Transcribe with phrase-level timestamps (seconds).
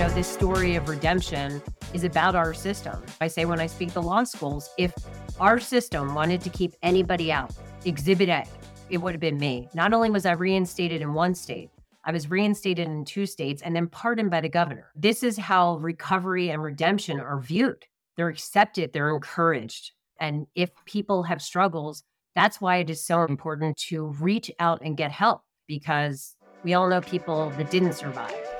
[0.00, 1.60] know, this story of redemption
[1.92, 3.02] is about our system.
[3.20, 4.94] I say when I speak to law schools, if
[5.38, 7.54] our system wanted to keep anybody out,
[7.84, 8.46] exhibit A,
[8.88, 9.68] it would have been me.
[9.74, 11.68] Not only was I reinstated in one state,
[12.02, 14.90] I was reinstated in two states and then pardoned by the governor.
[14.96, 17.84] This is how recovery and redemption are viewed.
[18.16, 19.92] They're accepted, they're encouraged.
[20.18, 22.04] And if people have struggles,
[22.34, 26.88] that's why it is so important to reach out and get help because we all
[26.88, 28.59] know people that didn't survive.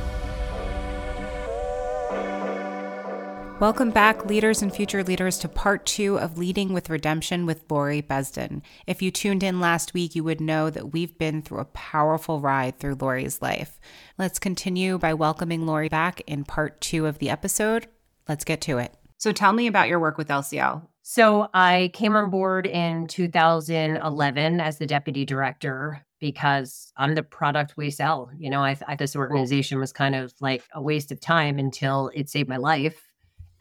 [3.61, 8.01] Welcome back, leaders and future leaders, to part two of Leading with Redemption with Laurie
[8.01, 8.63] Besden.
[8.87, 12.39] If you tuned in last week, you would know that we've been through a powerful
[12.39, 13.79] ride through Laurie's life.
[14.17, 17.85] Let's continue by welcoming Laurie back in part two of the episode.
[18.27, 18.95] Let's get to it.
[19.19, 20.87] So tell me about your work with LCL.
[21.03, 27.77] So I came on board in 2011 as the deputy director because I'm the product
[27.77, 28.31] we sell.
[28.35, 32.09] You know, I thought this organization was kind of like a waste of time until
[32.15, 33.10] it saved my life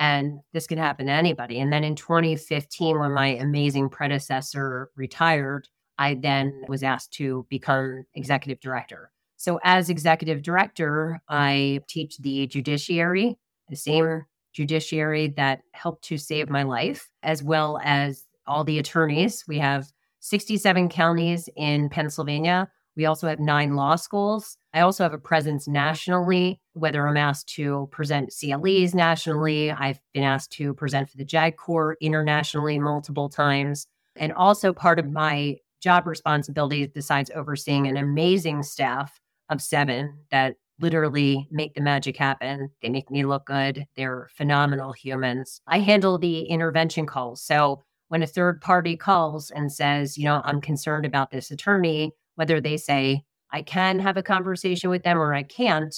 [0.00, 1.60] and this can happen to anybody.
[1.60, 8.06] And then in 2015, when my amazing predecessor retired, I then was asked to become
[8.14, 9.12] executive director.
[9.36, 16.48] So, as executive director, I teach the judiciary, the same judiciary that helped to save
[16.48, 19.44] my life, as well as all the attorneys.
[19.46, 19.86] We have
[20.20, 22.70] 67 counties in Pennsylvania.
[22.96, 24.56] We also have nine law schools.
[24.72, 30.22] I also have a presence nationally, whether I'm asked to present CLEs nationally, I've been
[30.22, 33.86] asked to present for the JAG Corps internationally multiple times.
[34.16, 40.56] And also part of my job responsibility, besides overseeing an amazing staff of seven that
[40.80, 42.70] literally make the magic happen.
[42.82, 43.86] They make me look good.
[43.96, 45.60] They're phenomenal humans.
[45.66, 47.42] I handle the intervention calls.
[47.42, 52.12] So when a third party calls and says, you know, I'm concerned about this attorney,
[52.36, 55.94] whether they say, I can have a conversation with them or I can't,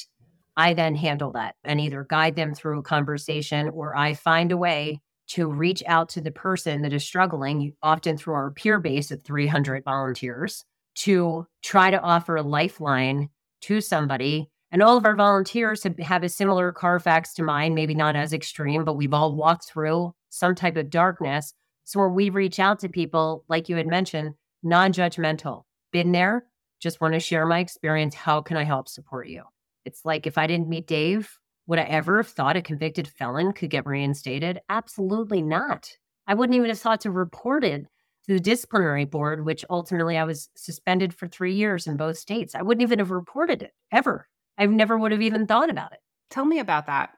[0.56, 4.56] I then handle that and either guide them through a conversation or I find a
[4.56, 9.10] way to reach out to the person that is struggling, often through our peer base
[9.10, 10.64] of 300 volunteers,
[10.94, 13.30] to try to offer a lifeline
[13.62, 14.50] to somebody.
[14.70, 18.84] And all of our volunteers have, a similar Carfax to mine, maybe not as extreme,
[18.84, 21.54] but we've all walked through some type of darkness.
[21.84, 26.44] So where we reach out to people, like you had mentioned, non judgmental, been there,
[26.82, 28.14] just want to share my experience.
[28.14, 29.44] How can I help support you?
[29.84, 33.52] It's like if I didn't meet Dave, would I ever have thought a convicted felon
[33.52, 34.60] could get reinstated?
[34.68, 35.88] Absolutely not.
[36.26, 37.86] I wouldn't even have thought to report it
[38.26, 42.54] to the disciplinary board, which ultimately I was suspended for three years in both states.
[42.54, 44.28] I wouldn't even have reported it ever.
[44.58, 46.00] I never would have even thought about it.
[46.30, 47.10] Tell me about that.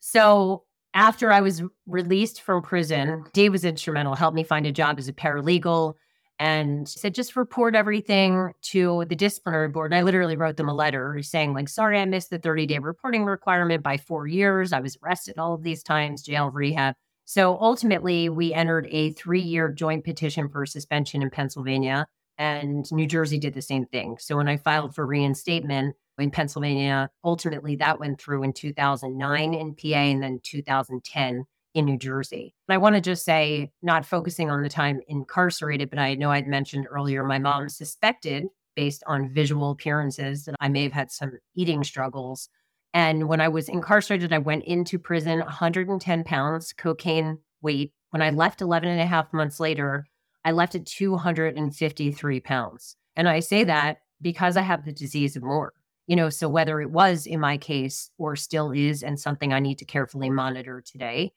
[0.00, 0.64] So
[0.94, 5.08] after I was released from prison, Dave was instrumental, helped me find a job as
[5.08, 5.94] a paralegal
[6.38, 9.92] and said just report everything to the disciplinary board.
[9.92, 12.78] And I literally wrote them a letter saying, like, sorry, I missed the 30 day
[12.78, 14.72] reporting requirement by four years.
[14.72, 16.94] I was arrested all of these times, jail, rehab.
[17.24, 22.06] So ultimately, we entered a three year joint petition for suspension in Pennsylvania,
[22.38, 24.16] and New Jersey did the same thing.
[24.20, 29.74] So when I filed for reinstatement in Pennsylvania, ultimately that went through in 2009 in
[29.74, 31.44] PA and then 2010
[31.76, 32.54] in New Jersey.
[32.66, 36.30] And I want to just say, not focusing on the time incarcerated, but I know
[36.30, 41.10] I'd mentioned earlier my mom suspected, based on visual appearances, that I may have had
[41.12, 42.48] some eating struggles.
[42.94, 47.92] And when I was incarcerated, I went into prison 110 pounds cocaine weight.
[48.08, 50.06] When I left 11 and a half months later,
[50.46, 52.96] I left at 253 pounds.
[53.16, 55.74] And I say that because I have the disease of more.
[56.06, 59.60] You know, so whether it was in my case or still is and something I
[59.60, 61.32] need to carefully monitor today,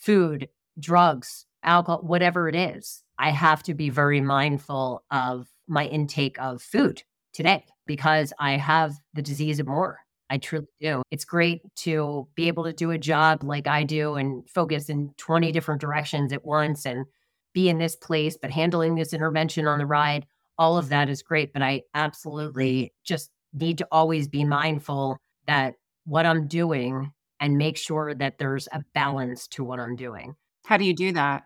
[0.00, 6.40] food, drugs, alcohol, whatever it is, I have to be very mindful of my intake
[6.40, 7.02] of food
[7.32, 9.98] today because I have the disease of more.
[10.30, 11.02] I truly do.
[11.10, 15.12] It's great to be able to do a job like I do and focus in
[15.18, 17.04] 20 different directions at once and
[17.52, 20.24] be in this place, but handling this intervention on the ride,
[20.56, 21.52] all of that is great.
[21.52, 27.76] But I absolutely just need to always be mindful that what I'm doing and make
[27.76, 30.34] sure that there's a balance to what I'm doing.
[30.66, 31.44] How do you do that?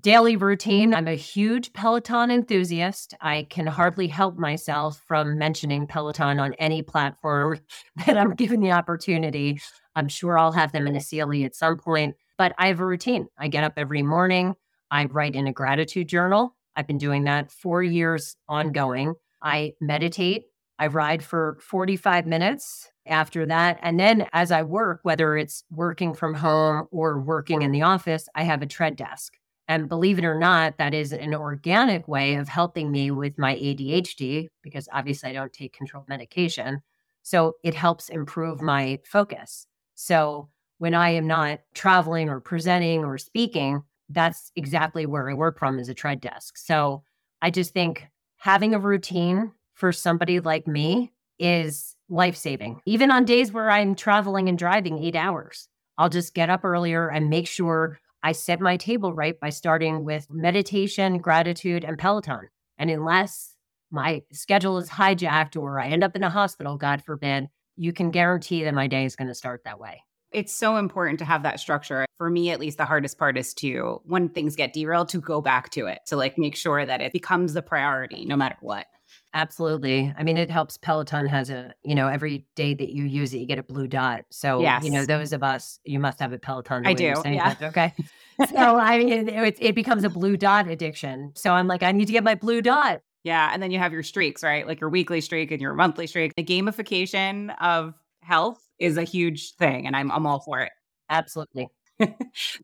[0.00, 0.94] Daily routine.
[0.94, 3.12] I'm a huge Peloton enthusiast.
[3.20, 7.58] I can hardly help myself from mentioning Peloton on any platform
[8.06, 9.60] that I'm given the opportunity.
[9.94, 12.86] I'm sure I'll have them in a CLE at some point, but I have a
[12.86, 13.26] routine.
[13.38, 14.54] I get up every morning.
[14.90, 16.56] I write in a gratitude journal.
[16.76, 19.14] I've been doing that four years ongoing.
[19.42, 20.44] I meditate.
[20.78, 23.78] I ride for 45 minutes after that.
[23.82, 28.28] And then as I work, whether it's working from home or working in the office,
[28.34, 29.34] I have a tread desk.
[29.66, 33.54] And believe it or not, that is an organic way of helping me with my
[33.54, 36.82] ADHD because obviously I don't take controlled medication.
[37.22, 39.66] So it helps improve my focus.
[39.94, 45.58] So when I am not traveling or presenting or speaking, that's exactly where I work
[45.58, 46.58] from is a tread desk.
[46.58, 47.02] So
[47.40, 52.80] I just think having a routine for somebody like me is life saving.
[52.86, 55.68] Even on days where I'm traveling and driving eight hours,
[55.98, 60.04] I'll just get up earlier and make sure I set my table right by starting
[60.04, 62.48] with meditation, gratitude, and Peloton.
[62.78, 63.54] And unless
[63.90, 68.10] my schedule is hijacked or I end up in a hospital, God forbid, you can
[68.10, 70.02] guarantee that my day is going to start that way.
[70.32, 72.06] It's so important to have that structure.
[72.18, 75.40] For me, at least, the hardest part is to, when things get derailed, to go
[75.40, 78.86] back to it, to like make sure that it becomes the priority no matter what.
[79.34, 80.14] Absolutely.
[80.16, 80.76] I mean, it helps.
[80.76, 83.88] Peloton has a, you know, every day that you use it, you get a blue
[83.88, 84.24] dot.
[84.30, 84.84] So, yes.
[84.84, 86.86] you know, those of us, you must have a Peloton.
[86.86, 87.14] I do.
[87.24, 87.54] Yeah.
[87.54, 87.94] That, okay.
[88.48, 91.32] so, I mean, it, it becomes a blue dot addiction.
[91.34, 93.02] So I'm like, I need to get my blue dot.
[93.24, 93.50] Yeah.
[93.52, 94.68] And then you have your streaks, right?
[94.68, 96.32] Like your weekly streak and your monthly streak.
[96.36, 99.88] The gamification of health is a huge thing.
[99.88, 100.70] And I'm, I'm all for it.
[101.10, 101.68] Absolutely.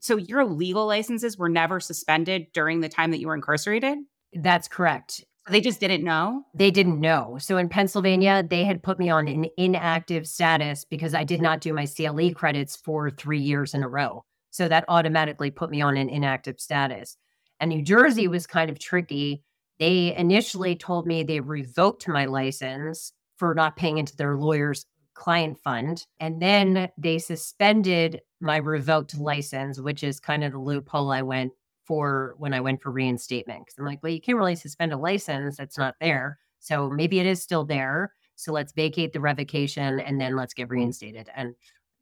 [0.01, 3.99] so your legal licenses were never suspended during the time that you were incarcerated?
[4.33, 5.25] That's correct.
[5.49, 6.45] They just didn't know?
[6.55, 7.39] They didn't know.
[7.41, 11.61] So in Pennsylvania, they had put me on an inactive status because I did not
[11.61, 14.25] do my CLE credits for three years in a row.
[14.51, 17.17] So that automatically put me on an inactive status.
[17.59, 19.43] And New Jersey was kind of tricky.
[19.79, 24.85] They initially told me they revoked my license for not paying into their lawyer's
[25.15, 26.07] client fund.
[26.19, 31.53] And then they suspended my revoked license, which is kind of the loophole I went
[31.91, 33.67] for when I went for reinstatement.
[33.67, 36.39] Because I'm like, well, you can't really suspend a license that's not there.
[36.61, 38.13] So maybe it is still there.
[38.37, 41.29] So let's vacate the revocation and then let's get reinstated.
[41.35, 41.57] And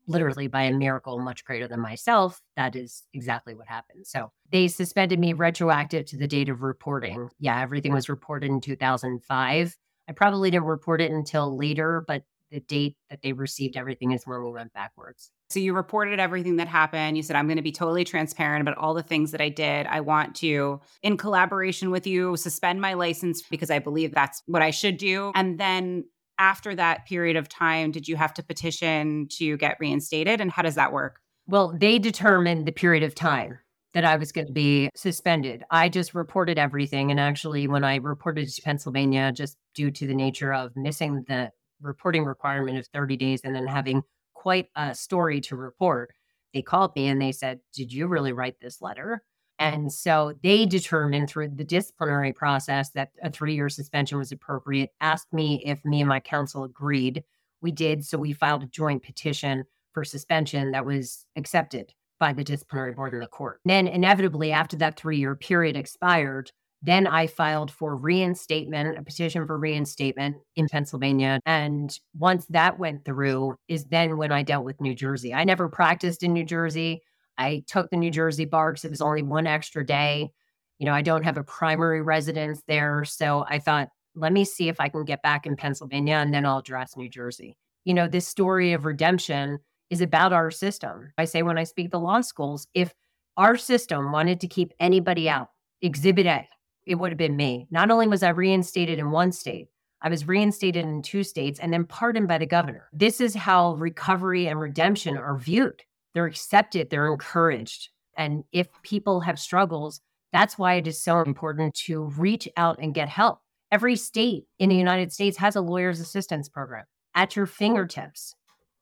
[0.05, 4.05] literally by a miracle much greater than myself, that is exactly what happened.
[4.05, 7.27] So they suspended me retroactive to the date of reporting.
[7.39, 9.75] Yeah, everything was reported in 2005.
[10.07, 12.21] I probably didn't report it until later, but
[12.51, 15.31] the date that they received everything is where we went backwards.
[15.49, 17.17] So you reported everything that happened.
[17.17, 19.87] You said, I'm going to be totally transparent about all the things that I did.
[19.87, 24.61] I want to, in collaboration with you, suspend my license because I believe that's what
[24.61, 25.31] I should do.
[25.33, 26.05] And then
[26.37, 30.39] after that period of time, did you have to petition to get reinstated?
[30.39, 31.19] And how does that work?
[31.47, 33.57] Well, they determined the period of time
[33.95, 35.63] that I was going to be suspended.
[35.71, 37.09] I just reported everything.
[37.09, 41.49] And actually, when I reported to Pennsylvania, just due to the nature of missing the
[41.81, 44.03] reporting requirement of 30 days and then having
[44.39, 46.13] quite a story to report.
[46.53, 49.21] They called me and they said, Did you really write this letter?
[49.59, 54.91] And so they determined through the disciplinary process that a three year suspension was appropriate,
[55.01, 57.25] asked me if me and my counsel agreed.
[57.61, 58.05] We did.
[58.05, 63.11] So we filed a joint petition for suspension that was accepted by the disciplinary board
[63.11, 63.59] and the court.
[63.65, 69.45] Then, inevitably, after that three year period expired, then I filed for reinstatement, a petition
[69.45, 71.39] for reinstatement in Pennsylvania.
[71.45, 75.33] And once that went through, is then when I dealt with New Jersey.
[75.33, 77.01] I never practiced in New Jersey.
[77.37, 80.31] I took the New Jersey bar because it was only one extra day.
[80.77, 83.03] You know, I don't have a primary residence there.
[83.03, 86.45] So I thought, let me see if I can get back in Pennsylvania and then
[86.45, 87.57] I'll address New Jersey.
[87.83, 89.59] You know, this story of redemption
[89.89, 91.11] is about our system.
[91.17, 92.93] I say when I speak the law schools, if
[93.35, 95.49] our system wanted to keep anybody out,
[95.81, 96.47] exhibit A,
[96.85, 97.67] it would have been me.
[97.71, 99.67] Not only was I reinstated in one state,
[100.01, 102.89] I was reinstated in two states and then pardoned by the governor.
[102.93, 105.83] This is how recovery and redemption are viewed.
[106.13, 107.89] They're accepted, they're encouraged.
[108.17, 112.93] And if people have struggles, that's why it is so important to reach out and
[112.93, 113.39] get help.
[113.71, 118.35] Every state in the United States has a lawyer's assistance program at your fingertips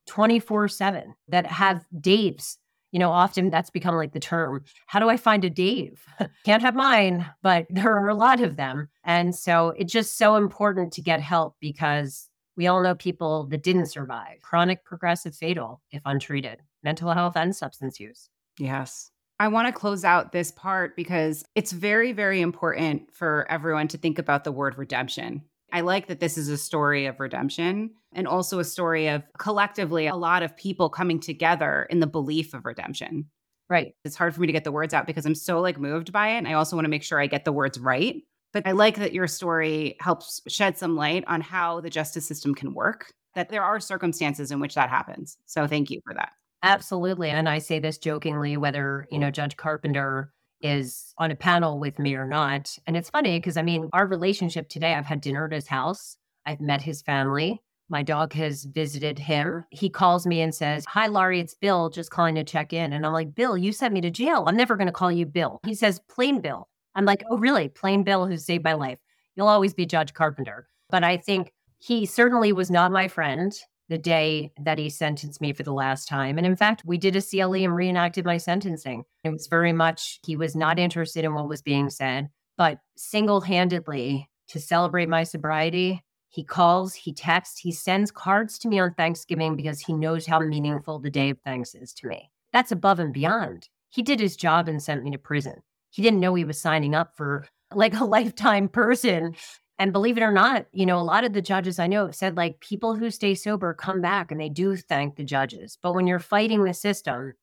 [0.08, 2.58] 24 7 that have dates
[2.92, 4.64] you know, often that's become like the term.
[4.86, 6.06] How do I find a Dave?
[6.46, 8.90] Can't have mine, but there are a lot of them.
[9.04, 13.64] And so it's just so important to get help because we all know people that
[13.64, 18.30] didn't survive chronic, progressive, fatal if untreated, mental health and substance use.
[18.58, 19.12] Yes.
[19.40, 23.98] I want to close out this part because it's very, very important for everyone to
[23.98, 25.44] think about the word redemption.
[25.72, 30.08] I like that this is a story of redemption and also a story of collectively
[30.08, 33.26] a lot of people coming together in the belief of redemption.
[33.70, 33.94] Right.
[34.06, 36.30] It's hard for me to get the words out because I'm so like moved by
[36.30, 36.38] it.
[36.38, 38.16] And I also want to make sure I get the words right.
[38.54, 42.56] But I like that your story helps shed some light on how the justice system
[42.56, 45.38] can work, that there are circumstances in which that happens.
[45.46, 46.30] So thank you for that.
[46.64, 47.30] Absolutely.
[47.30, 50.32] And I say this jokingly, whether, you know, Judge Carpenter
[50.62, 52.76] is on a panel with me or not.
[52.86, 56.18] And it's funny because I mean, our relationship today, I've had dinner at his house,
[56.46, 57.62] I've met his family.
[57.90, 59.64] My dog has visited him.
[59.72, 62.92] He calls me and says, Hi, Laurie, it's Bill, just calling to check in.
[62.92, 64.44] And I'm like, Bill, you sent me to jail.
[64.46, 65.62] I'm never going to call you Bill.
[65.66, 66.68] He says, Plain Bill.
[66.96, 67.70] I'm like, Oh, really?
[67.70, 69.00] Plain Bill who saved my life.
[69.36, 70.68] You'll always be Judge Carpenter.
[70.90, 73.58] But I think he certainly was not my friend
[73.90, 76.38] the day that he sentenced me for the last time.
[76.38, 79.04] And in fact, we did a CLE and reenacted my sentencing.
[79.24, 83.42] It was very much, he was not interested in what was being said, but single
[83.42, 88.94] handedly to celebrate my sobriety, he calls, he texts, he sends cards to me on
[88.94, 92.30] Thanksgiving because he knows how meaningful the day of thanks is to me.
[92.54, 93.70] That's above and beyond.
[93.90, 95.64] He did his job and sent me to prison.
[95.90, 99.36] He didn't know he was signing up for like a lifetime person
[99.80, 102.36] and believe it or not, you know, a lot of the judges I know said
[102.36, 105.78] like people who stay sober come back and they do thank the judges.
[105.82, 107.34] But when you're fighting the system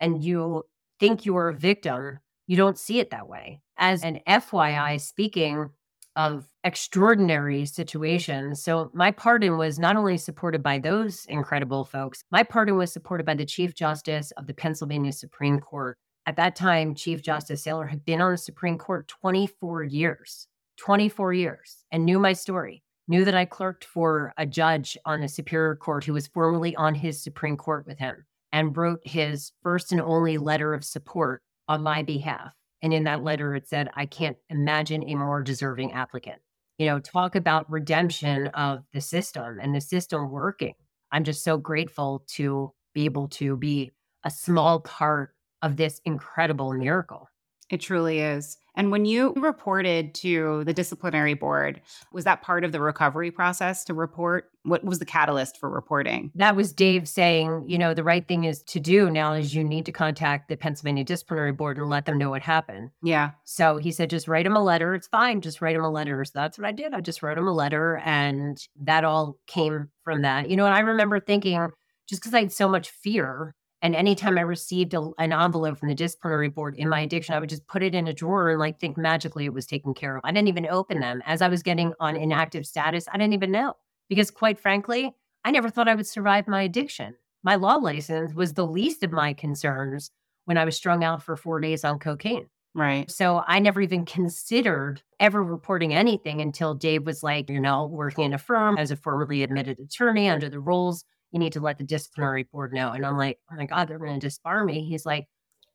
[0.00, 0.64] and you
[1.00, 3.62] think you're a victim, you don't see it that way.
[3.76, 5.70] As an FYI, speaking
[6.16, 8.62] of extraordinary situations.
[8.62, 13.24] So, my pardon was not only supported by those incredible folks, my pardon was supported
[13.24, 15.96] by the Chief Justice of the Pennsylvania Supreme Court.
[16.26, 20.46] At that time, Chief Justice Saylor had been on the Supreme Court 24 years.
[20.78, 25.28] 24 years and knew my story, knew that I clerked for a judge on a
[25.28, 29.92] superior court who was formerly on his Supreme Court with him and wrote his first
[29.92, 32.52] and only letter of support on my behalf.
[32.82, 36.40] And in that letter, it said, I can't imagine a more deserving applicant.
[36.78, 40.74] You know, talk about redemption of the system and the system working.
[41.12, 43.92] I'm just so grateful to be able to be
[44.24, 47.28] a small part of this incredible miracle.
[47.70, 48.58] It truly is.
[48.74, 51.80] And when you reported to the disciplinary board,
[52.12, 54.50] was that part of the recovery process to report?
[54.62, 56.30] What was the catalyst for reporting?
[56.36, 59.64] That was Dave saying, you know, the right thing is to do now is you
[59.64, 62.90] need to contact the Pennsylvania disciplinary board and let them know what happened.
[63.02, 63.32] Yeah.
[63.44, 64.94] So he said, just write him a letter.
[64.94, 65.40] It's fine.
[65.40, 66.24] Just write him a letter.
[66.24, 66.94] So that's what I did.
[66.94, 70.48] I just wrote him a letter and that all came from that.
[70.48, 71.68] You know, and I remember thinking,
[72.08, 75.88] just because I had so much fear and anytime I received a, an envelope from
[75.88, 78.60] the disciplinary board in my addiction, I would just put it in a drawer and
[78.60, 80.22] like think magically it was taken care of.
[80.24, 81.20] I didn't even open them.
[81.26, 83.74] As I was getting on inactive status, I didn't even know
[84.08, 85.12] because, quite frankly,
[85.44, 87.16] I never thought I would survive my addiction.
[87.42, 90.12] My law license was the least of my concerns
[90.44, 92.46] when I was strung out for four days on cocaine.
[92.74, 93.10] Right.
[93.10, 98.24] So I never even considered ever reporting anything until Dave was like, you know, working
[98.24, 101.78] in a firm as a formerly admitted attorney under the rules you need to let
[101.78, 102.92] the disciplinary board know.
[102.92, 104.84] And I'm like, oh my God, they're going to disbar me.
[104.84, 105.26] He's like,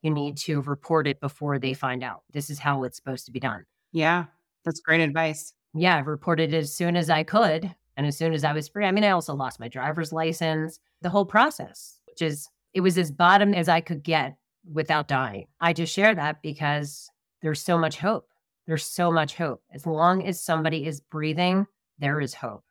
[0.01, 2.21] you need to report it before they find out.
[2.31, 3.65] This is how it's supposed to be done.
[3.91, 4.25] Yeah,
[4.63, 5.53] that's great advice.
[5.73, 7.73] Yeah, I reported it as soon as I could.
[7.97, 10.79] And as soon as I was free, I mean, I also lost my driver's license,
[11.01, 14.37] the whole process, which is, it was as bottom as I could get
[14.71, 15.47] without dying.
[15.59, 17.09] I just share that because
[17.41, 18.27] there's so much hope.
[18.67, 19.63] There's so much hope.
[19.73, 21.65] As long as somebody is breathing,
[21.97, 22.63] there is hope.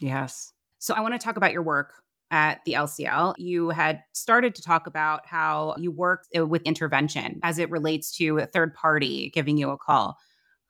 [0.00, 0.52] Yes.
[0.78, 1.94] So I want to talk about your work
[2.30, 7.40] at the LCL, you had started to talk about how you work uh, with intervention
[7.42, 10.16] as it relates to a third party giving you a call.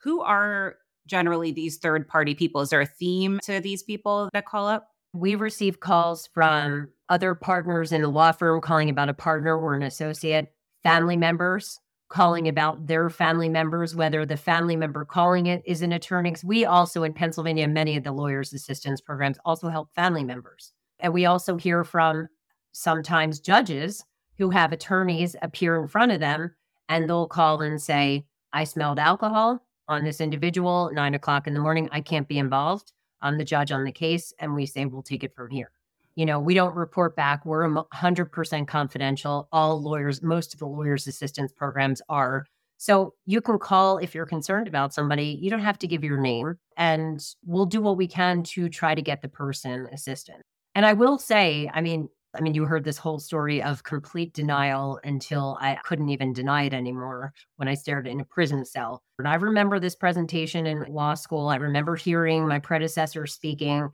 [0.02, 2.60] Who are generally these third party people?
[2.60, 4.88] Is there a theme to these people that call up?
[5.12, 9.74] We receive calls from other partners in the law firm calling about a partner or
[9.74, 15.62] an associate, family members calling about their family members, whether the family member calling it
[15.66, 16.34] is an attorney.
[16.42, 20.72] We also in Pennsylvania, many of the lawyers' assistance programs also help family members.
[21.00, 22.28] And we also hear from
[22.72, 24.04] sometimes judges
[24.36, 26.54] who have attorneys appear in front of them
[26.88, 31.60] and they'll call and say, I smelled alcohol on this individual, nine o'clock in the
[31.60, 31.88] morning.
[31.92, 32.92] I can't be involved.
[33.20, 34.32] I'm the judge on the case.
[34.38, 35.70] And we say, we'll take it from here.
[36.14, 37.44] You know, we don't report back.
[37.46, 39.48] We're 100% confidential.
[39.52, 42.46] All lawyers, most of the lawyers' assistance programs are.
[42.76, 45.38] So you can call if you're concerned about somebody.
[45.40, 48.94] You don't have to give your name, and we'll do what we can to try
[48.94, 50.42] to get the person assistance.
[50.78, 54.32] And I will say, I mean, I mean, you heard this whole story of complete
[54.32, 59.02] denial until I couldn't even deny it anymore when I stared in a prison cell.
[59.18, 61.48] And I remember this presentation in law school.
[61.48, 63.88] I remember hearing my predecessor speaking.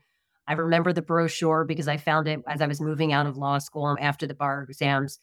[0.46, 3.56] I remember the brochure because I found it as I was moving out of law
[3.56, 5.18] school after the bar exams.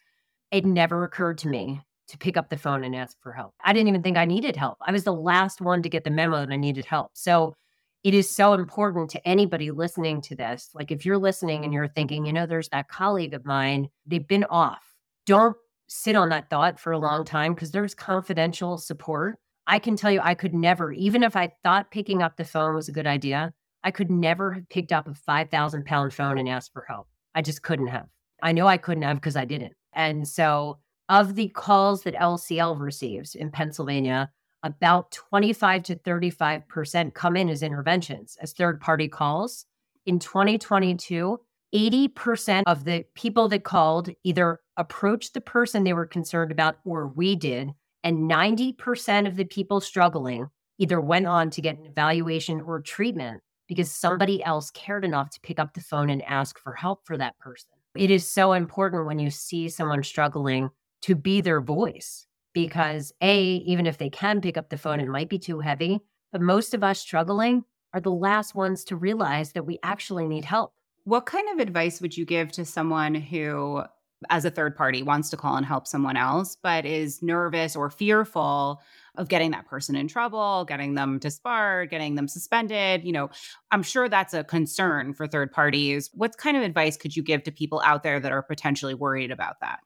[0.49, 3.53] It never occurred to me to pick up the phone and ask for help.
[3.63, 4.79] I didn't even think I needed help.
[4.81, 7.11] I was the last one to get the memo that I needed help.
[7.13, 7.55] So
[8.03, 10.69] it is so important to anybody listening to this.
[10.73, 11.73] Like if you're listening and mm-hmm.
[11.73, 14.83] you're thinking, you know, there's that colleague of mine, they've been off.
[15.25, 15.55] Don't
[15.87, 19.37] sit on that thought for a long time because there's confidential support.
[19.67, 22.75] I can tell you, I could never, even if I thought picking up the phone
[22.75, 23.53] was a good idea,
[23.83, 27.07] I could never have picked up a 5,000 pound phone and asked for help.
[27.35, 28.07] I just couldn't have.
[28.41, 29.73] I know I couldn't have because I didn't.
[29.93, 30.79] And so
[31.09, 34.31] Of the calls that LCL receives in Pennsylvania,
[34.63, 39.65] about 25 to 35% come in as interventions, as third party calls.
[40.05, 41.39] In 2022,
[41.73, 47.07] 80% of the people that called either approached the person they were concerned about or
[47.07, 47.71] we did.
[48.03, 50.47] And 90% of the people struggling
[50.79, 55.39] either went on to get an evaluation or treatment because somebody else cared enough to
[55.41, 57.69] pick up the phone and ask for help for that person.
[57.95, 60.71] It is so important when you see someone struggling
[61.03, 65.07] to be their voice because, A, even if they can pick up the phone, it
[65.07, 65.99] might be too heavy.
[66.31, 70.45] But most of us struggling are the last ones to realize that we actually need
[70.45, 70.73] help.
[71.03, 73.83] What kind of advice would you give to someone who,
[74.29, 77.89] as a third party, wants to call and help someone else, but is nervous or
[77.89, 78.81] fearful
[79.15, 83.03] of getting that person in trouble, getting them disbarred, getting them suspended?
[83.03, 83.29] You know,
[83.71, 86.09] I'm sure that's a concern for third parties.
[86.13, 89.31] What kind of advice could you give to people out there that are potentially worried
[89.31, 89.79] about that?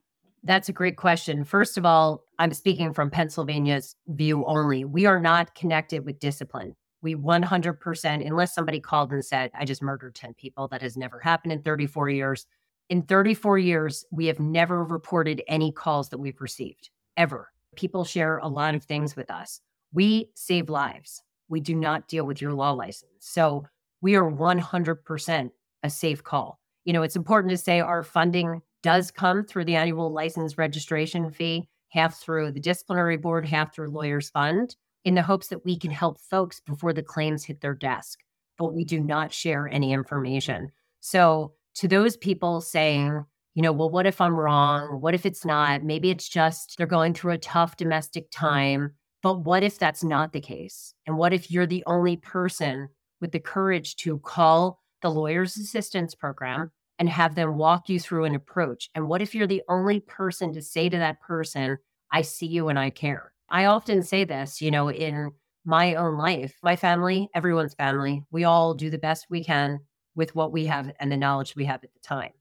[0.46, 1.44] That's a great question.
[1.44, 4.86] First of all, I'm speaking from Pennsylvania's view only.
[4.86, 6.76] We are not connected with discipline.
[7.02, 11.20] We 100%, unless somebody called and said, I just murdered 10 people, that has never
[11.20, 12.46] happened in 34 years.
[12.90, 17.50] In 34 years, we have never reported any calls that we've received, ever.
[17.76, 19.62] People share a lot of things with us.
[19.94, 21.24] We save lives.
[21.50, 23.12] We do not deal with your law license.
[23.20, 23.66] So
[24.02, 25.50] we are 100%
[25.82, 26.60] a safe call.
[26.84, 31.32] You know, it's important to say our funding does come through the annual license registration
[31.32, 35.76] fee, half through the disciplinary board, half through lawyers fund, in the hopes that we
[35.76, 38.20] can help folks before the claims hit their desk.
[38.60, 40.72] But we do not share any information.
[41.00, 43.26] So to those people saying,
[43.56, 45.02] you know, well, what if I'm wrong?
[45.02, 45.82] What if it's not?
[45.84, 48.92] Maybe it's just they're going through a tough domestic time.
[49.24, 50.94] But what if that's not the case?
[51.08, 52.90] And what if you're the only person
[53.20, 58.26] with the courage to call the lawyer's assistance program and have them walk you through
[58.26, 58.90] an approach.
[58.96, 61.78] And what if you're the only person to say to that person,
[62.12, 63.32] I see you and I care?
[63.50, 65.32] I often say this, you know, in
[65.66, 69.80] my own life, my family, everyone's family, we all do the best we can
[70.16, 72.32] with what we have and the knowledge we have at the time.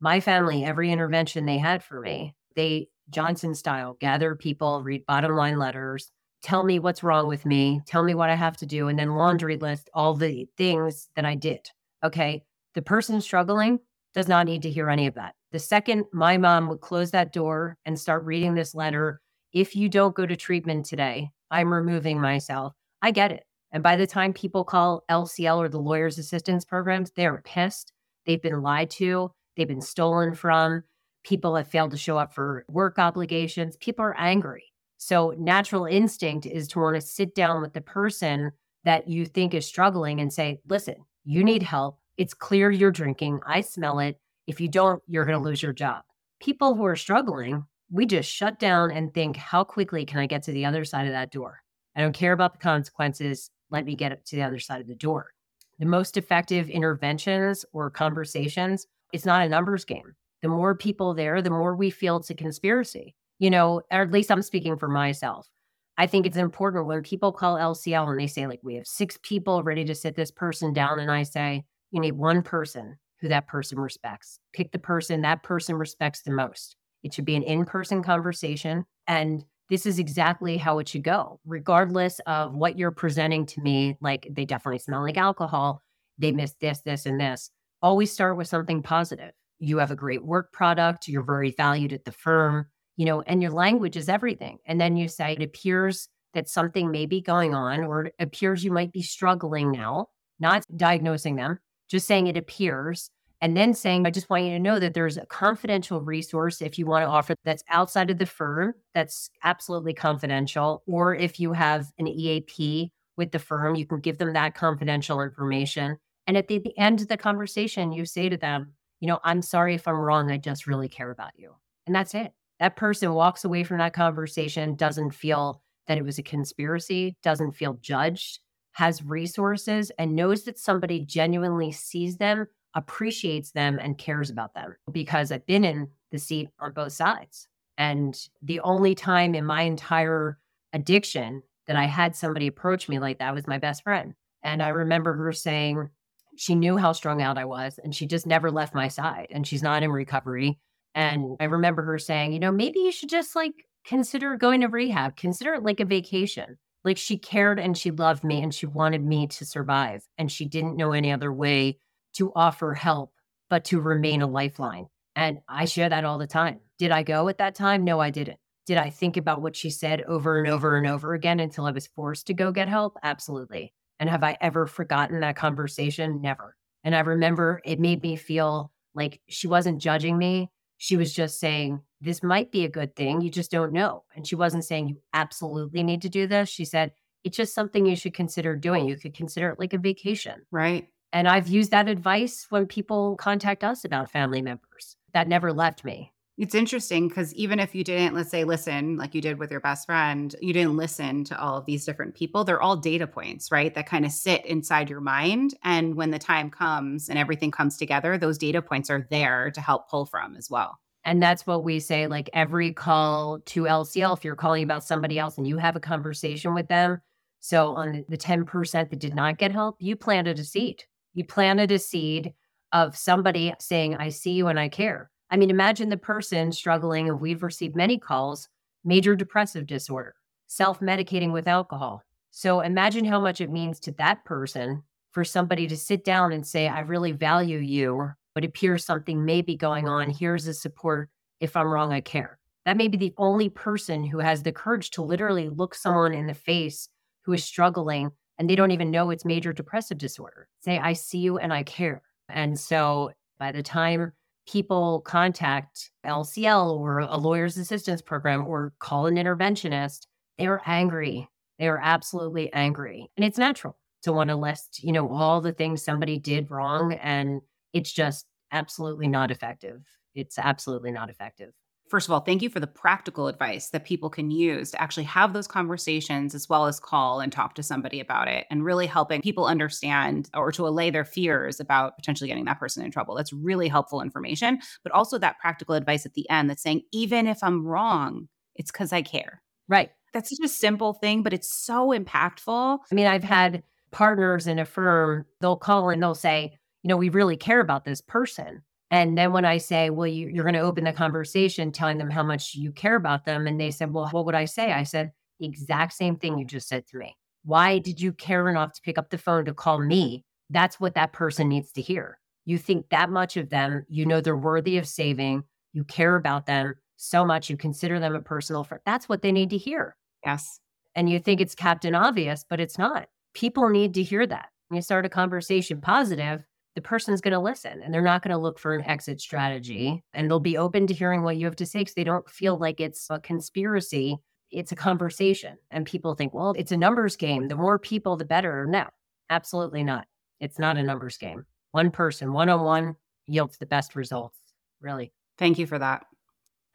[0.00, 5.36] My family, every intervention they had for me, they Johnson style gather people, read bottom
[5.36, 6.10] line letters,
[6.42, 9.14] tell me what's wrong with me, tell me what I have to do, and then
[9.14, 11.70] laundry list all the things that I did.
[12.02, 12.44] Okay.
[12.74, 13.78] The person struggling,
[14.14, 15.34] does not need to hear any of that.
[15.52, 19.20] The second my mom would close that door and start reading this letter,
[19.52, 22.72] if you don't go to treatment today, I'm removing myself.
[23.02, 23.44] I get it.
[23.70, 27.92] And by the time people call LCL or the lawyer's assistance programs, they're pissed.
[28.24, 30.84] They've been lied to, they've been stolen from.
[31.24, 33.76] People have failed to show up for work obligations.
[33.78, 34.64] People are angry.
[34.98, 38.52] So, natural instinct is to want to sit down with the person
[38.84, 41.98] that you think is struggling and say, listen, you need help.
[42.16, 43.40] It's clear you're drinking.
[43.46, 44.18] I smell it.
[44.46, 46.02] If you don't, you're going to lose your job.
[46.40, 50.42] People who are struggling, we just shut down and think, how quickly can I get
[50.44, 51.60] to the other side of that door?
[51.96, 53.50] I don't care about the consequences.
[53.70, 55.32] Let me get to the other side of the door.
[55.78, 60.14] The most effective interventions or conversations, it's not a numbers game.
[60.42, 63.14] The more people there, the more we feel it's a conspiracy.
[63.38, 65.48] You know, or at least I'm speaking for myself.
[65.96, 69.18] I think it's important when people call LCL and they say, like, we have six
[69.22, 70.98] people ready to sit this person down.
[70.98, 74.38] And I say, you need one person who that person respects.
[74.52, 76.76] Pick the person that person respects the most.
[77.02, 78.84] It should be an in person conversation.
[79.06, 83.96] And this is exactly how it should go, regardless of what you're presenting to me.
[84.00, 85.80] Like they definitely smell like alcohol.
[86.18, 87.50] They miss this, this, and this.
[87.80, 89.32] Always start with something positive.
[89.58, 91.08] You have a great work product.
[91.08, 94.58] You're very valued at the firm, you know, and your language is everything.
[94.66, 98.64] And then you say, it appears that something may be going on, or it appears
[98.64, 100.08] you might be struggling now,
[100.40, 104.58] not diagnosing them, just saying it appears and then saying, I just want you to
[104.58, 108.26] know that there's a confidential resource if you want to offer that's outside of the
[108.26, 110.82] firm, that's absolutely confidential.
[110.86, 115.20] Or if you have an EAP with the firm, you can give them that confidential
[115.20, 115.98] information.
[116.26, 119.42] And at the, the end of the conversation, you say to them, you know, I'm
[119.42, 120.30] sorry if I'm wrong.
[120.30, 121.54] I just really care about you.
[121.86, 122.32] And that's it.
[122.60, 127.52] That person walks away from that conversation, doesn't feel that it was a conspiracy, doesn't
[127.52, 128.38] feel judged,
[128.74, 134.76] has resources and knows that somebody genuinely sees them, appreciates them, and cares about them.
[134.90, 137.48] Because I've been in the seat on both sides.
[137.78, 140.38] And the only time in my entire
[140.72, 144.14] addiction that I had somebody approach me like that was my best friend.
[144.42, 145.88] And I remember her saying
[146.36, 149.46] she knew how strung out I was and she just never left my side and
[149.46, 150.58] she's not in recovery.
[150.94, 154.68] And I remember her saying, you know, maybe you should just like consider going to
[154.68, 156.58] rehab, consider it like a vacation.
[156.84, 158.44] Like she cared and she loved me mm.
[158.44, 160.06] and she wanted me to survive.
[160.18, 161.78] And she didn't know any other way
[162.14, 163.12] to offer help
[163.50, 164.86] but to remain a lifeline.
[165.16, 166.60] And I share that all the time.
[166.78, 167.84] Did I go at that time?
[167.84, 168.38] No, I didn't.
[168.66, 171.70] Did I think about what she said over and over and over again until I
[171.70, 172.96] was forced to go get help?
[173.02, 173.72] Absolutely.
[174.00, 176.20] And have I ever forgotten that conversation?
[176.20, 176.56] Never.
[176.82, 180.50] And I remember it made me feel like she wasn't judging me.
[180.78, 183.22] She was just saying, This might be a good thing.
[183.22, 184.04] You just don't know.
[184.14, 186.48] And she wasn't saying, You absolutely need to do this.
[186.48, 186.92] She said,
[187.24, 188.86] It's just something you should consider doing.
[188.86, 190.42] You could consider it like a vacation.
[190.50, 190.88] Right.
[191.12, 194.96] And I've used that advice when people contact us about family members.
[195.12, 196.12] That never left me.
[196.36, 199.60] It's interesting because even if you didn't, let's say, listen like you did with your
[199.60, 202.42] best friend, you didn't listen to all of these different people.
[202.42, 203.72] They're all data points, right?
[203.72, 205.54] That kind of sit inside your mind.
[205.62, 209.60] And when the time comes and everything comes together, those data points are there to
[209.60, 210.80] help pull from as well.
[211.04, 215.18] And that's what we say like every call to LCL, if you're calling about somebody
[215.18, 217.00] else and you have a conversation with them.
[217.40, 220.84] So on the 10% that did not get help, you planted a seed.
[221.12, 222.32] You planted a seed
[222.72, 225.10] of somebody saying, I see you and I care.
[225.30, 228.48] I mean, imagine the person struggling, and we've received many calls,
[228.84, 230.14] major depressive disorder,
[230.46, 232.02] self medicating with alcohol.
[232.30, 236.46] So imagine how much it means to that person for somebody to sit down and
[236.46, 240.10] say, I really value you, it appears something may be going on.
[240.10, 241.08] Here's the support.
[241.40, 242.38] If I'm wrong, I care.
[242.64, 246.26] That may be the only person who has the courage to literally look someone in
[246.26, 246.88] the face
[247.24, 250.48] who is struggling and they don't even know it's major depressive disorder.
[250.60, 252.02] Say, I see you and I care.
[252.28, 254.12] And so by the time
[254.46, 260.06] people contact LCL or a lawyer's assistance program or call an interventionist,
[260.38, 261.28] they are angry.
[261.58, 263.10] They are absolutely angry.
[263.16, 266.94] And it's natural to want to list, you know, all the things somebody did wrong.
[266.94, 267.40] And
[267.74, 269.82] it's just absolutely not effective.
[270.14, 271.52] It's absolutely not effective.
[271.90, 275.04] First of all, thank you for the practical advice that people can use to actually
[275.04, 278.86] have those conversations as well as call and talk to somebody about it and really
[278.86, 283.14] helping people understand or to allay their fears about potentially getting that person in trouble.
[283.14, 284.60] That's really helpful information.
[284.82, 288.72] But also that practical advice at the end that's saying, even if I'm wrong, it's
[288.72, 289.42] because I care.
[289.68, 289.90] Right.
[290.14, 292.78] That's such a simple thing, but it's so impactful.
[292.90, 296.98] I mean, I've had partners in a firm, they'll call and they'll say, you know,
[296.98, 298.62] we really care about this person.
[298.90, 302.10] And then when I say, well, you, are going to open the conversation telling them
[302.10, 304.70] how much you care about them, and they said, well, what would I say?
[304.70, 307.16] I said, the exact same thing you just said to me.
[307.42, 310.24] Why did you care enough to pick up the phone to call me?
[310.50, 312.18] That's what that person needs to hear.
[312.44, 316.46] You think that much of them, you know they're worthy of saving, you care about
[316.46, 318.82] them so much, you consider them a personal friend.
[318.84, 319.96] That's what they need to hear.
[320.24, 320.60] Yes.
[320.94, 323.08] And you think it's Captain Obvious, but it's not.
[323.32, 324.50] People need to hear that.
[324.70, 326.44] You start a conversation positive,
[326.74, 330.02] the person's going to listen and they're not going to look for an exit strategy
[330.12, 332.58] and they'll be open to hearing what you have to say because they don't feel
[332.58, 334.16] like it's a conspiracy.
[334.50, 335.56] It's a conversation.
[335.70, 337.48] And people think, well, it's a numbers game.
[337.48, 338.66] The more people, the better.
[338.66, 338.86] No,
[339.30, 340.06] absolutely not.
[340.40, 341.44] It's not a numbers game.
[341.72, 344.38] One person, one on one, yields the best results,
[344.80, 345.12] really.
[345.38, 346.04] Thank you for that.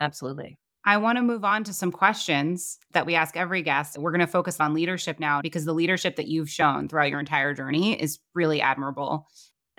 [0.02, 0.58] Absolutely.
[0.86, 3.98] I want to move on to some questions that we ask every guest.
[3.98, 7.20] We're going to focus on leadership now because the leadership that you've shown throughout your
[7.20, 9.28] entire journey is really admirable.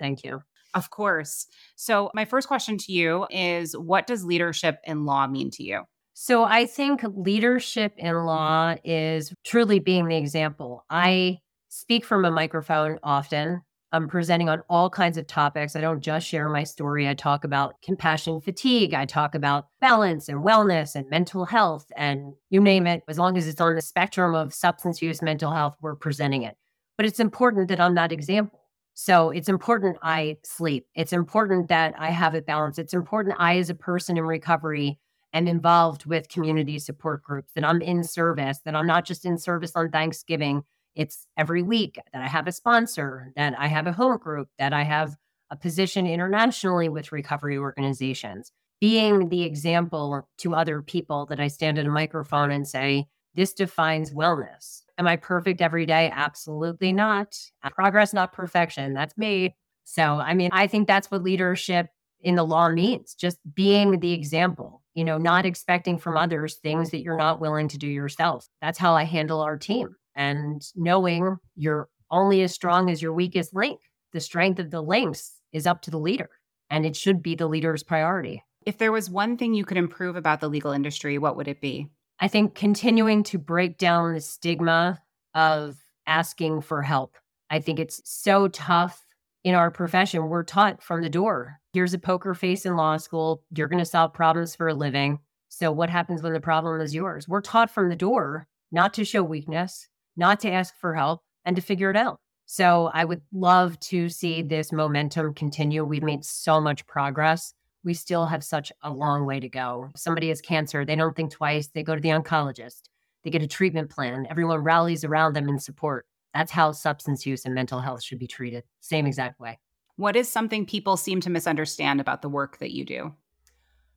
[0.01, 0.41] Thank you.
[0.73, 1.45] Of course.
[1.75, 5.83] So, my first question to you is what does leadership in law mean to you?
[6.13, 10.83] So, I think leadership in law is truly being the example.
[10.89, 13.61] I speak from a microphone often.
[13.93, 15.75] I'm presenting on all kinds of topics.
[15.75, 17.07] I don't just share my story.
[17.07, 18.93] I talk about compassion fatigue.
[18.93, 23.03] I talk about balance and wellness and mental health and you name it.
[23.09, 26.55] As long as it's on the spectrum of substance use, mental health, we're presenting it.
[26.97, 28.60] But it's important that I'm that example.
[29.03, 30.85] So it's important I sleep.
[30.93, 32.77] It's important that I have it balanced.
[32.77, 34.99] It's important I, as a person in recovery,
[35.33, 39.39] am involved with community support groups, that I'm in service, that I'm not just in
[39.39, 40.61] service on Thanksgiving.
[40.93, 44.71] It's every week that I have a sponsor, that I have a home group, that
[44.71, 45.15] I have
[45.49, 48.51] a position internationally with recovery organizations.
[48.79, 53.53] Being the example to other people that I stand in a microphone and say, this
[53.53, 54.81] defines wellness.
[54.97, 56.11] Am I perfect every day?
[56.13, 57.37] Absolutely not.
[57.71, 58.93] Progress, not perfection.
[58.93, 59.55] That's me.
[59.83, 61.87] So, I mean, I think that's what leadership
[62.21, 66.91] in the law means just being the example, you know, not expecting from others things
[66.91, 68.47] that you're not willing to do yourself.
[68.61, 69.95] That's how I handle our team.
[70.15, 73.79] And knowing you're only as strong as your weakest link.
[74.13, 76.29] The strength of the links is up to the leader,
[76.69, 78.43] and it should be the leader's priority.
[78.65, 81.61] If there was one thing you could improve about the legal industry, what would it
[81.61, 81.87] be?
[82.21, 85.01] I think continuing to break down the stigma
[85.33, 87.17] of asking for help.
[87.49, 89.03] I think it's so tough
[89.43, 90.29] in our profession.
[90.29, 93.43] We're taught from the door here's a poker face in law school.
[93.55, 95.19] You're going to solve problems for a living.
[95.49, 97.27] So, what happens when the problem is yours?
[97.27, 101.55] We're taught from the door not to show weakness, not to ask for help, and
[101.55, 102.19] to figure it out.
[102.45, 105.83] So, I would love to see this momentum continue.
[105.83, 109.89] We've made so much progress we still have such a long way to go.
[109.93, 112.83] If somebody has cancer, they don't think twice, they go to the oncologist,
[113.23, 116.05] they get a treatment plan, everyone rallies around them in support.
[116.33, 119.59] That's how substance use and mental health should be treated, same exact way.
[119.97, 123.13] What is something people seem to misunderstand about the work that you do?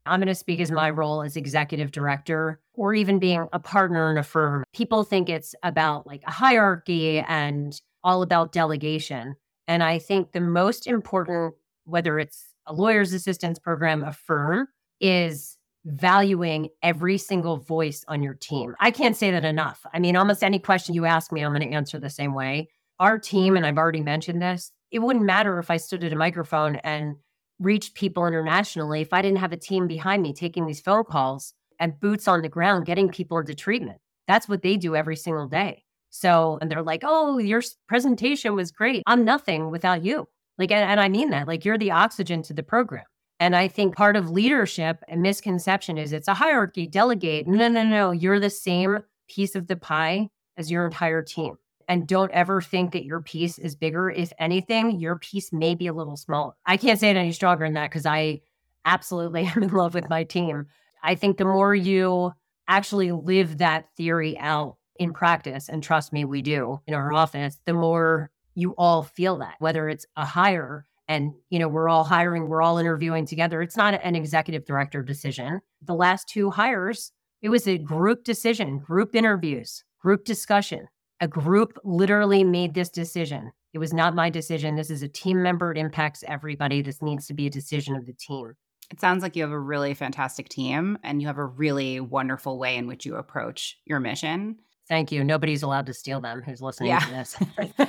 [0.06, 4.10] I'm going to speak as my role as executive director or even being a partner
[4.10, 4.64] in a firm.
[4.74, 9.36] People think it's about like a hierarchy and all about delegation.
[9.66, 14.68] And I think the most important, whether it's a lawyer's assistance program, a firm,
[15.00, 18.74] is valuing every single voice on your team.
[18.80, 19.84] I can't say that enough.
[19.92, 22.68] I mean, almost any question you ask me, I'm going to answer the same way.
[22.98, 26.16] Our team, and I've already mentioned this, it wouldn't matter if I stood at a
[26.16, 27.16] microphone and
[27.58, 31.52] reached people internationally if I didn't have a team behind me taking these phone calls
[31.78, 33.98] and boots on the ground getting people into treatment.
[34.26, 35.84] That's what they do every single day.
[36.10, 39.02] So, and they're like, oh, your presentation was great.
[39.06, 40.28] I'm nothing without you.
[40.58, 43.04] Like, and, and I mean that, like, you're the oxygen to the program.
[43.40, 47.48] And I think part of leadership and misconception is it's a hierarchy, delegate.
[47.48, 48.10] No, no, no.
[48.12, 51.56] You're the same piece of the pie as your entire team.
[51.88, 54.08] And don't ever think that your piece is bigger.
[54.08, 56.52] If anything, your piece may be a little smaller.
[56.64, 58.40] I can't say it any stronger than that because I
[58.84, 60.66] absolutely am in love with my team.
[61.02, 62.32] I think the more you
[62.66, 67.58] actually live that theory out in practice, and trust me, we do in our office,
[67.66, 72.04] the more you all feel that, whether it's a hire and you know we're all
[72.04, 77.12] hiring we're all interviewing together it's not an executive director decision the last two hires
[77.42, 80.88] it was a group decision group interviews group discussion
[81.20, 83.52] a group literally made this decision.
[83.72, 84.76] It was not my decision.
[84.76, 85.72] This is a team member.
[85.72, 86.82] It impacts everybody.
[86.82, 88.52] This needs to be a decision of the team.
[88.90, 92.58] It sounds like you have a really fantastic team and you have a really wonderful
[92.58, 94.58] way in which you approach your mission.
[94.86, 95.24] Thank you.
[95.24, 96.98] Nobody's allowed to steal them who's listening yeah.
[96.98, 97.88] to this.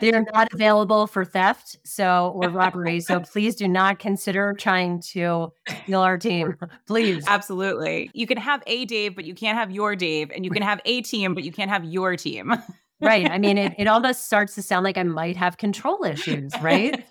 [0.00, 5.00] they are not available for theft so or robbery so please do not consider trying
[5.00, 7.24] to steal our team please.
[7.26, 8.10] Absolutely.
[8.14, 10.80] You can have a dave but you can't have your dave and you can have
[10.84, 12.54] a team but you can't have your team.
[13.00, 16.52] Right i mean it, it almost starts to sound like i might have control issues
[16.60, 17.04] right?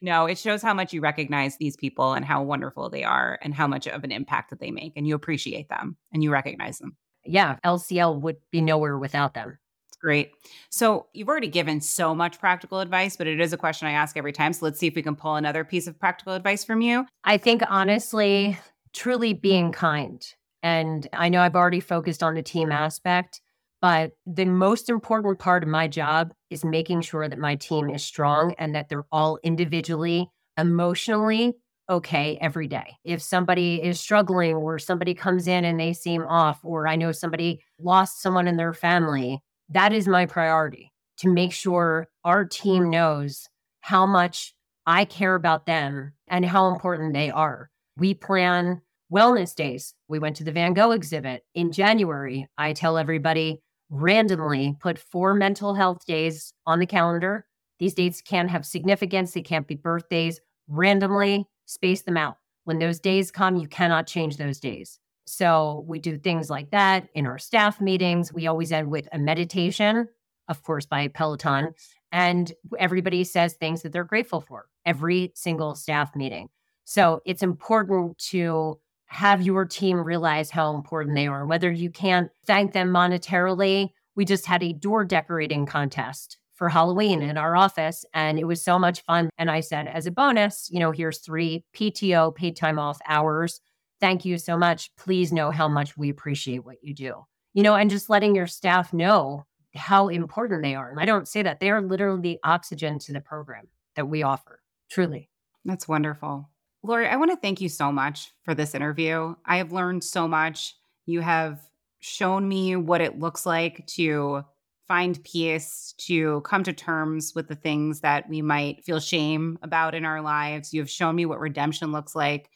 [0.00, 3.54] No it shows how much you recognize these people and how wonderful they are and
[3.54, 6.78] how much of an impact that they make and you appreciate them and you recognize
[6.78, 6.96] them.
[7.24, 9.58] Yeah lcl would be nowhere without them
[10.00, 10.32] great.
[10.70, 14.16] So you've already given so much practical advice, but it is a question I ask
[14.16, 14.52] every time.
[14.52, 17.06] So let's see if we can pull another piece of practical advice from you.
[17.24, 18.58] I think honestly,
[18.92, 20.24] truly being kind.
[20.62, 23.40] And I know I've already focused on the team aspect,
[23.80, 28.04] but the most important part of my job is making sure that my team is
[28.04, 31.54] strong and that they're all individually, emotionally
[31.90, 32.96] okay every day.
[33.04, 37.12] If somebody is struggling or somebody comes in and they seem off, or I know
[37.12, 42.90] somebody lost someone in their family, that is my priority to make sure our team
[42.90, 43.48] knows
[43.80, 44.54] how much
[44.86, 47.70] I care about them and how important they are.
[47.96, 48.80] We plan
[49.12, 49.94] wellness days.
[50.08, 52.48] We went to the Van Gogh exhibit in January.
[52.56, 57.46] I tell everybody randomly put four mental health days on the calendar.
[57.78, 60.40] These dates can have significance, they can't be birthdays.
[60.68, 62.36] Randomly space them out.
[62.64, 64.98] When those days come, you cannot change those days.
[65.28, 68.32] So we do things like that in our staff meetings.
[68.32, 70.08] We always end with a meditation,
[70.48, 71.74] of course, by Peloton.
[72.10, 76.48] And everybody says things that they're grateful for every single staff meeting.
[76.84, 82.30] So it's important to have your team realize how important they are, whether you can't
[82.46, 83.90] thank them monetarily.
[84.16, 88.62] We just had a door decorating contest for Halloween in our office, and it was
[88.62, 89.30] so much fun.
[89.38, 93.60] And I said, as a bonus, you know, here's three PTO, paid time off hours
[94.00, 94.94] thank you so much.
[94.96, 97.24] Please know how much we appreciate what you do.
[97.54, 100.90] You know, and just letting your staff know how important they are.
[100.90, 101.60] And I don't say that.
[101.60, 105.30] They are literally the oxygen to the program that we offer, truly.
[105.64, 106.48] That's wonderful.
[106.82, 109.34] Laurie, I want to thank you so much for this interview.
[109.44, 110.74] I have learned so much.
[111.06, 111.60] You have
[112.00, 114.44] shown me what it looks like to
[114.86, 119.94] find peace, to come to terms with the things that we might feel shame about
[119.94, 120.72] in our lives.
[120.72, 122.48] You have shown me what redemption looks like,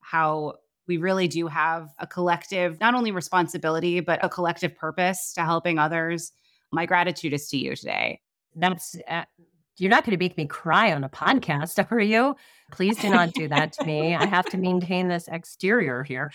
[0.00, 0.54] how
[0.90, 5.78] we really do have a collective, not only responsibility, but a collective purpose to helping
[5.78, 6.32] others.
[6.72, 8.20] My gratitude is to you today.
[8.56, 9.22] That's, uh,
[9.78, 12.34] you're not going to make me cry on a podcast, are you?
[12.72, 14.16] Please do not do that to me.
[14.16, 16.32] I have to maintain this exterior here.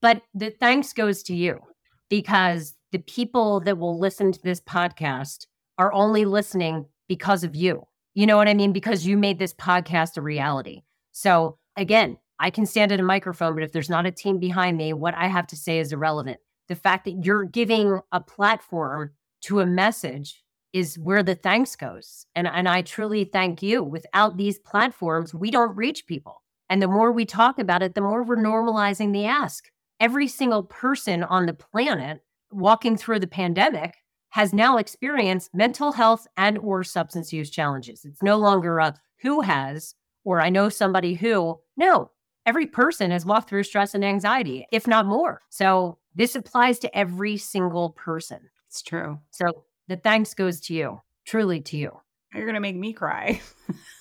[0.00, 1.60] But the thanks goes to you
[2.08, 5.44] because the people that will listen to this podcast
[5.76, 7.86] are only listening because of you.
[8.14, 8.72] You know what I mean?
[8.72, 10.80] Because you made this podcast a reality.
[11.12, 14.76] So, again, I can stand at a microphone, but if there's not a team behind
[14.76, 16.38] me, what I have to say is irrelevant.
[16.68, 22.26] The fact that you're giving a platform to a message is where the thanks goes.
[22.34, 23.82] And, and I truly thank you.
[23.82, 26.42] Without these platforms, we don't reach people.
[26.68, 29.70] And the more we talk about it, the more we're normalizing the ask.
[30.00, 32.20] Every single person on the planet
[32.52, 33.96] walking through the pandemic
[34.30, 38.04] has now experienced mental health and or substance use challenges.
[38.04, 41.58] It's no longer a who has or I know somebody who.
[41.76, 42.10] No,
[42.48, 45.42] every person has walked through stress and anxiety, if not more.
[45.50, 48.40] So this applies to every single person.
[48.68, 49.18] It's true.
[49.30, 51.90] So the thanks goes to you, truly to you.
[52.32, 53.42] You're going to make me cry.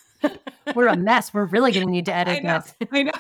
[0.76, 1.34] We're a mess.
[1.34, 2.60] We're really going to need to edit I know.
[2.60, 2.74] this.
[2.90, 3.12] I know.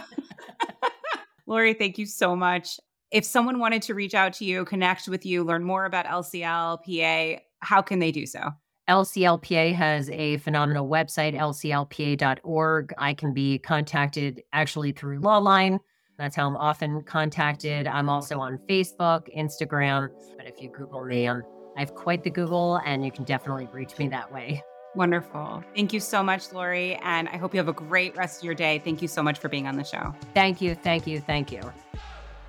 [1.45, 2.79] Laurie, thank you so much.
[3.11, 7.39] If someone wanted to reach out to you, connect with you, learn more about LCLPA,
[7.59, 8.51] how can they do so?
[8.89, 12.93] LCLPA has a phenomenal website, lclpa.org.
[12.97, 15.79] I can be contacted actually through Lawline.
[16.17, 17.85] That's how I'm often contacted.
[17.85, 20.09] I'm also on Facebook, Instagram.
[20.35, 21.43] But if you Google me, I'm,
[21.75, 24.63] I have quite the Google, and you can definitely reach me that way.
[24.95, 25.63] Wonderful.
[25.75, 26.95] Thank you so much, Laurie.
[27.03, 28.81] And I hope you have a great rest of your day.
[28.83, 30.15] Thank you so much for being on the show.
[30.33, 30.73] Thank you.
[30.73, 31.19] Thank you.
[31.19, 31.61] Thank you.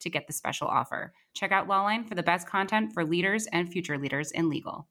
[0.00, 1.12] to get the special offer.
[1.34, 4.88] Check out Lawline for the best content for leaders and future leaders in legal.